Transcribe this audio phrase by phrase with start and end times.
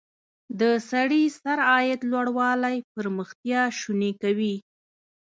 [0.59, 4.55] د سړي سر عاید لوړوالی پرمختیا شونې کوي.